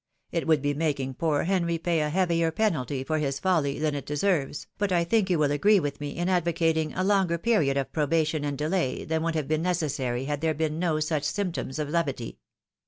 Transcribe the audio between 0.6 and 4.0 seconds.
be making poor Henry pay a heavier penalty for Ms folly than